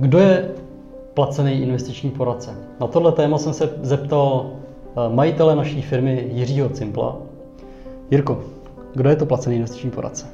Kdo 0.00 0.18
je 0.18 0.48
placený 1.14 1.62
investiční 1.62 2.10
poradce? 2.10 2.50
Na 2.80 2.86
tohle 2.86 3.12
téma 3.12 3.38
jsem 3.38 3.52
se 3.52 3.70
zeptal 3.82 4.46
eh, 4.46 5.14
majitele 5.14 5.56
naší 5.56 5.82
firmy 5.82 6.28
Jiřího 6.32 6.68
Cimpla. 6.68 7.16
Jirko, 8.10 8.38
kdo 8.94 9.10
je 9.10 9.16
to 9.16 9.26
placený 9.26 9.56
investiční 9.56 9.90
poradce? 9.90 10.26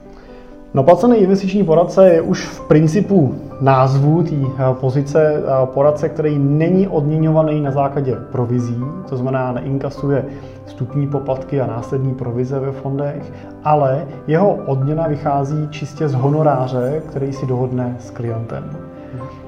No 0.74 0.82
placený 0.82 1.16
investiční 1.16 1.64
poradce 1.64 2.08
je 2.08 2.20
už 2.20 2.46
v 2.46 2.68
principu 2.68 3.34
názvu 3.60 4.22
té 4.22 4.34
eh, 4.34 4.74
pozice 4.80 5.36
eh, 5.36 5.66
poradce, 5.66 6.08
který 6.08 6.38
není 6.38 6.88
odměňovaný 6.88 7.60
na 7.60 7.70
základě 7.70 8.16
provizí, 8.32 8.78
to 9.08 9.16
znamená 9.16 9.52
neinkasuje 9.52 10.24
vstupní 10.64 11.08
poplatky 11.08 11.60
a 11.60 11.66
následní 11.66 12.14
provize 12.14 12.58
ve 12.60 12.72
fondech, 12.72 13.32
ale 13.64 14.06
jeho 14.26 14.54
odměna 14.66 15.08
vychází 15.08 15.68
čistě 15.70 16.08
z 16.08 16.14
honoráře, 16.14 17.02
který 17.08 17.32
si 17.32 17.46
dohodne 17.46 17.96
s 18.00 18.10
klientem. 18.10 18.93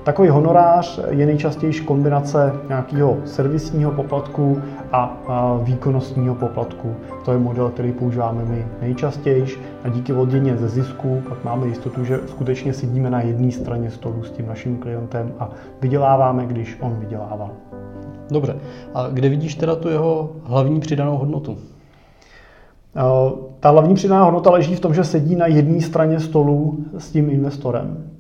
Takový 0.07 0.29
honorář 0.29 1.01
je 1.11 1.27
nejčastější 1.27 1.85
kombinace 1.85 2.53
nějakého 2.69 3.17
servisního 3.25 3.93
poplatku 3.93 4.59
a 4.93 5.19
výkonnostního 5.63 6.35
poplatku. 6.35 6.95
To 7.25 7.33
je 7.33 7.39
model, 7.39 7.69
který 7.71 7.93
používáme 7.93 8.45
my 8.45 8.67
nejčastěji 8.81 9.47
a 9.85 9.89
díky 9.89 10.13
odděně 10.13 10.57
ze 10.57 10.69
zisku 10.69 11.23
pak 11.29 11.45
máme 11.45 11.67
jistotu, 11.67 12.05
že 12.05 12.21
skutečně 12.27 12.73
sedíme 12.73 13.11
na 13.11 13.21
jedné 13.21 13.53
straně 13.53 13.91
stolu 13.91 14.23
s 14.23 14.31
tím 14.31 14.47
naším 14.47 14.77
klientem 14.77 15.33
a 15.39 15.51
vyděláváme, 15.81 16.47
když 16.47 16.79
on 16.81 16.97
vydělává. 16.99 17.51
Dobře. 18.31 18.57
A 18.95 19.09
kde 19.09 19.29
vidíš 19.29 19.55
teda 19.55 19.77
tu 19.77 19.89
jeho 19.89 20.31
hlavní 20.45 20.81
přidanou 20.81 21.17
hodnotu? 21.17 21.59
Ta 23.61 23.71
hlavní 23.71 23.95
přidaná 23.95 24.25
hodnota 24.25 24.51
leží 24.51 24.75
v 24.75 24.81
tom, 24.81 24.95
že 24.95 25.05
sedí 25.05 25.37
na 25.37 25.47
jedné 25.47 25.81
straně 25.81 26.21
stolu 26.21 26.79
s 26.99 27.11
tím 27.11 27.31
investorem 27.31 28.11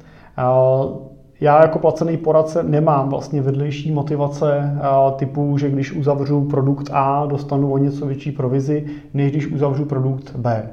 já 1.40 1.62
jako 1.62 1.78
placený 1.78 2.16
poradce 2.16 2.62
nemám 2.62 3.08
vlastně 3.08 3.42
vedlejší 3.42 3.90
motivace 3.90 4.78
typu, 5.16 5.58
že 5.58 5.70
když 5.70 5.92
uzavřu 5.92 6.44
produkt 6.44 6.90
A, 6.92 7.26
dostanu 7.26 7.72
o 7.72 7.78
něco 7.78 8.06
větší 8.06 8.32
provizi, 8.32 8.86
než 9.14 9.30
když 9.30 9.46
uzavřu 9.46 9.84
produkt 9.84 10.36
B. 10.36 10.70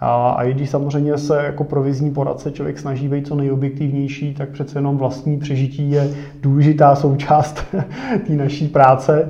A, 0.00 0.30
a 0.30 0.44
i 0.44 0.54
když 0.54 0.70
samozřejmě 0.70 1.18
se 1.18 1.42
jako 1.44 1.64
provizní 1.64 2.10
poradce 2.10 2.50
člověk 2.50 2.78
snaží 2.78 3.08
být 3.08 3.26
co 3.26 3.34
nejobjektivnější, 3.34 4.34
tak 4.34 4.48
přece 4.48 4.78
jenom 4.78 4.98
vlastní 4.98 5.38
přežití 5.38 5.90
je 5.90 6.10
důležitá 6.42 6.94
součást 6.94 7.64
té 8.26 8.32
naší 8.32 8.68
práce. 8.68 9.28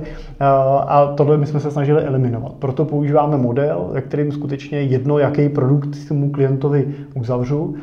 A 0.87 1.13
tohle 1.17 1.37
my 1.37 1.45
jsme 1.45 1.59
se 1.59 1.71
snažili 1.71 2.03
eliminovat. 2.03 2.53
Proto 2.53 2.85
používáme 2.85 3.37
model, 3.37 3.89
ve 3.93 4.01
kterým 4.01 4.31
skutečně 4.31 4.81
jedno, 4.81 5.17
jaký 5.19 5.49
produkt 5.49 6.07
tomu 6.07 6.31
klientovi 6.31 6.95
uzavřu, 7.13 7.75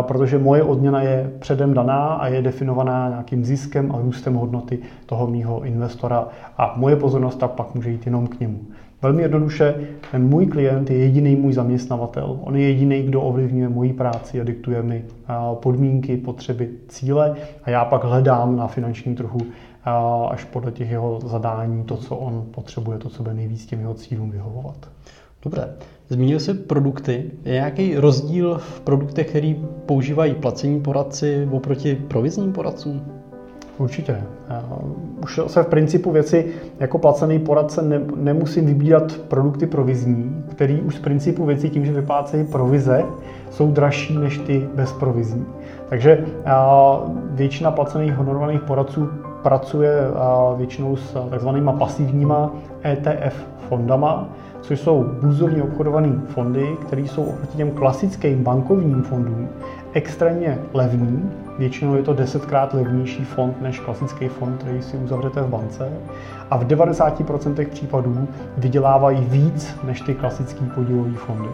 protože 0.00 0.38
moje 0.38 0.62
odměna 0.62 1.02
je 1.02 1.30
předem 1.38 1.74
daná 1.74 1.96
a 1.96 2.28
je 2.28 2.42
definovaná 2.42 3.08
nějakým 3.08 3.44
ziskem 3.44 3.92
a 3.92 3.98
růstem 3.98 4.34
hodnoty 4.34 4.78
toho 5.06 5.26
mýho 5.26 5.64
investora 5.64 6.28
a 6.58 6.74
moje 6.76 6.96
pozornost 6.96 7.38
tak 7.38 7.50
pak 7.50 7.74
může 7.74 7.90
jít 7.90 8.06
jenom 8.06 8.26
k 8.26 8.40
němu. 8.40 8.60
Velmi 9.04 9.22
jednoduše, 9.22 9.74
ten 10.10 10.28
můj 10.28 10.46
klient 10.46 10.90
je 10.90 10.98
jediný 10.98 11.36
můj 11.36 11.52
zaměstnavatel. 11.52 12.38
On 12.42 12.56
je 12.56 12.68
jediný, 12.68 13.02
kdo 13.02 13.22
ovlivňuje 13.22 13.68
moji 13.68 13.92
práci 13.92 14.40
a 14.40 14.44
diktuje 14.44 14.82
mi 14.82 15.04
podmínky, 15.54 16.16
potřeby, 16.16 16.70
cíle 16.88 17.34
a 17.64 17.70
já 17.70 17.84
pak 17.84 18.04
hledám 18.04 18.56
na 18.56 18.66
finanční 18.66 19.14
trhu 19.14 19.38
až 20.30 20.44
podle 20.44 20.72
těch 20.72 20.90
jeho 20.90 21.20
zadání 21.24 21.84
to, 21.84 21.96
co 21.96 22.16
on 22.16 22.44
potřebuje, 22.50 22.98
to, 22.98 23.08
co 23.08 23.22
bude 23.22 23.34
nejvíc 23.34 23.66
těm 23.66 23.80
jeho 23.80 23.94
cílům 23.94 24.30
vyhovovat. 24.30 24.88
Dobré. 25.42 25.68
Zmínil 26.08 26.40
se 26.40 26.54
produkty. 26.54 27.30
Je 27.44 27.52
nějaký 27.52 27.96
rozdíl 27.96 28.58
v 28.58 28.80
produktech, 28.80 29.28
který 29.28 29.66
používají 29.86 30.34
placení 30.34 30.80
poradci 30.80 31.48
oproti 31.52 31.94
provizním 31.94 32.52
poradcům? 32.52 33.02
Určitě. 33.78 34.22
Už 35.24 35.40
se 35.46 35.62
v 35.62 35.66
principu 35.66 36.10
věci 36.10 36.44
jako 36.80 36.98
placený 36.98 37.38
poradce 37.38 37.82
ne, 37.82 38.00
nemusím 38.16 38.66
vybírat 38.66 39.16
produkty 39.28 39.66
provizní, 39.66 40.44
který 40.50 40.80
už 40.80 40.96
z 40.96 40.98
principu 40.98 41.44
věci 41.44 41.70
tím, 41.70 41.84
že 41.86 41.92
vyplácejí 41.92 42.44
provize, 42.44 43.04
jsou 43.50 43.70
dražší 43.70 44.18
než 44.18 44.38
ty 44.38 44.68
bezprovizní. 44.74 45.46
Takže 45.88 46.24
většina 47.30 47.70
placených 47.70 48.14
honorovaných 48.14 48.60
poradců 48.62 49.08
pracuje 49.44 49.92
většinou 50.56 50.96
s 50.96 51.28
takzvanýma 51.30 51.72
pasivníma 51.72 52.50
ETF 52.84 53.46
fondama, 53.68 54.28
což 54.60 54.80
jsou 54.80 55.04
burzovně 55.20 55.62
obchodované 55.62 56.12
fondy, 56.26 56.76
které 56.86 57.02
jsou 57.02 57.22
oproti 57.22 57.56
těm 57.56 57.70
klasickým 57.70 58.44
bankovním 58.44 59.02
fondům 59.02 59.48
extrémně 59.92 60.58
levný. 60.74 61.30
Většinou 61.58 61.94
je 61.94 62.02
to 62.02 62.14
desetkrát 62.14 62.74
levnější 62.74 63.24
fond 63.24 63.62
než 63.62 63.80
klasický 63.80 64.28
fond, 64.28 64.56
který 64.56 64.82
si 64.82 64.96
uzavřete 64.96 65.42
v 65.42 65.48
bance. 65.48 65.92
A 66.50 66.56
v 66.56 66.66
90% 66.66 67.68
případů 67.68 68.28
vydělávají 68.58 69.20
víc 69.20 69.76
než 69.84 70.00
ty 70.00 70.14
klasické 70.14 70.64
podílové 70.74 71.14
fondy. 71.14 71.48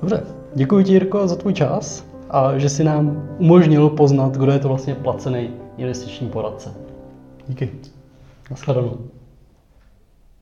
Dobře, 0.00 0.22
děkuji 0.54 0.84
ti 0.84 0.92
Jirko 0.92 1.28
za 1.28 1.36
tvůj 1.36 1.52
čas 1.52 2.04
a 2.30 2.58
že 2.58 2.68
si 2.68 2.84
nám 2.84 3.22
umožnil 3.38 3.88
poznat, 3.88 4.36
kdo 4.36 4.52
je 4.52 4.58
to 4.58 4.68
vlastně 4.68 4.94
placený 4.94 5.50
investiční 5.76 6.28
poradce. 6.28 6.74
Díky. 7.48 7.70
Naschledanou. 8.50 9.10